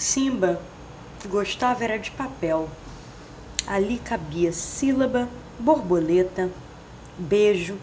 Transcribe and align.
Simba 0.00 0.58
gostava 1.26 1.84
era 1.84 1.98
de 1.98 2.10
papel. 2.10 2.70
Ali 3.66 3.98
cabia 3.98 4.50
sílaba, 4.50 5.28
borboleta, 5.58 6.50
beijo, 7.18 7.76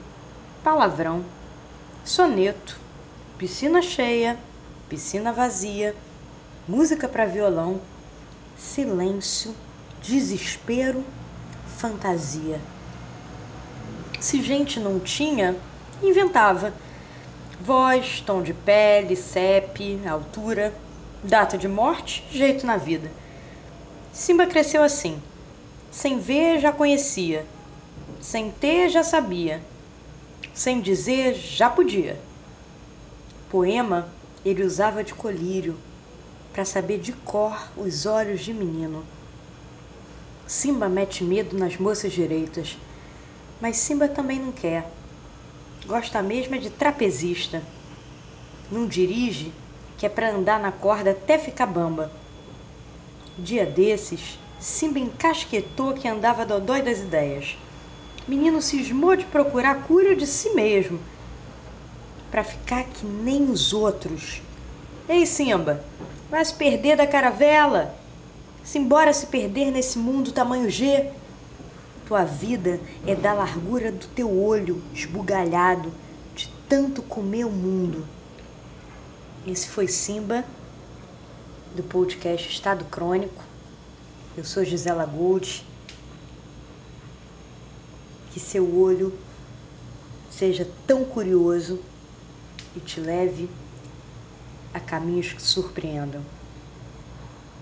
palavrão, 0.63 1.23
soneto, 2.03 2.79
piscina 3.37 3.83
cheia, 3.83 4.35
piscina 4.89 5.31
vazia, 5.31 5.95
música 6.67 7.07
para 7.07 7.27
violão, 7.27 7.79
silêncio, 8.57 9.55
desespero, 10.01 11.05
fantasia. 11.77 12.59
Se 14.19 14.41
gente 14.41 14.79
não 14.79 14.99
tinha, 14.99 15.55
inventava. 16.01 16.73
Voz, 17.61 18.21
tom 18.21 18.41
de 18.41 18.55
pele, 18.55 19.15
CEP, 19.15 20.01
altura, 20.07 20.73
data 21.23 21.57
de 21.57 21.67
morte, 21.67 22.23
jeito 22.31 22.65
na 22.65 22.77
vida. 22.77 23.11
Simba 24.11 24.45
cresceu 24.45 24.83
assim. 24.83 25.21
Sem 25.91 26.19
ver, 26.19 26.59
já 26.59 26.71
conhecia. 26.71 27.45
Sem 28.19 28.51
ter, 28.51 28.89
já 28.89 29.03
sabia. 29.03 29.61
Sem 30.53 30.81
dizer, 30.81 31.35
já 31.35 31.69
podia. 31.69 32.19
Poema 33.49 34.09
ele 34.43 34.63
usava 34.63 35.03
de 35.03 35.13
colírio 35.13 35.77
para 36.53 36.65
saber 36.65 36.99
de 36.99 37.13
cor 37.13 37.69
os 37.77 38.05
olhos 38.05 38.41
de 38.41 38.53
menino. 38.53 39.03
Simba 40.47 40.87
mete 40.87 41.23
medo 41.23 41.57
nas 41.57 41.77
moças 41.77 42.13
direitas, 42.13 42.77
mas 43.61 43.77
Simba 43.77 44.07
também 44.07 44.39
não 44.39 44.51
quer. 44.51 44.89
Gosta 45.85 46.21
mesmo 46.21 46.55
é 46.55 46.57
de 46.57 46.69
trapezista. 46.69 47.61
Não 48.71 48.87
dirige, 48.87 49.53
que 49.97 50.05
é 50.05 50.09
para 50.09 50.31
andar 50.31 50.59
na 50.59 50.71
corda 50.71 51.11
até 51.11 51.37
ficar 51.37 51.65
bamba. 51.65 52.11
Dia 53.37 53.65
desses, 53.65 54.39
Simba 54.59 54.99
encasquetou 54.99 55.93
que 55.93 56.07
andava 56.07 56.45
dodói 56.45 56.81
das 56.81 56.99
ideias. 56.99 57.57
Menino 58.27 58.61
cismou 58.61 59.15
de 59.15 59.25
procurar 59.25 59.83
cura 59.83 60.15
de 60.15 60.27
si 60.27 60.49
mesmo, 60.51 60.99
para 62.29 62.43
ficar 62.43 62.83
que 62.83 63.05
nem 63.05 63.49
os 63.49 63.73
outros. 63.73 64.41
Ei, 65.07 65.25
Simba, 65.25 65.83
vai 66.29 66.43
se 66.43 66.53
perder 66.53 66.97
da 66.97 67.07
caravela? 67.07 67.95
Simbora 68.63 69.13
se 69.13 69.27
perder 69.27 69.71
nesse 69.71 69.97
mundo 69.97 70.31
tamanho 70.31 70.69
G? 70.69 71.09
Tua 72.05 72.25
vida 72.25 72.79
é 73.05 73.15
da 73.15 73.33
largura 73.33 73.91
do 73.91 74.07
teu 74.07 74.29
olho 74.43 74.81
esbugalhado 74.93 75.93
de 76.35 76.51
tanto 76.67 77.01
comer 77.01 77.45
o 77.45 77.51
mundo. 77.51 78.05
Esse 79.49 79.69
foi 79.69 79.87
Simba, 79.87 80.43
do 81.73 81.81
podcast 81.81 82.49
Estado 82.49 82.83
Crônico. 82.83 83.41
Eu 84.35 84.43
sou 84.43 84.65
Gisela 84.65 85.05
Gold. 85.05 85.65
Que 88.33 88.41
seu 88.41 88.77
olho 88.77 89.17
seja 90.29 90.69
tão 90.85 91.05
curioso 91.05 91.79
e 92.75 92.81
te 92.81 92.99
leve 92.99 93.49
a 94.73 94.81
caminhos 94.81 95.31
que 95.31 95.41
surpreendam. 95.41 96.21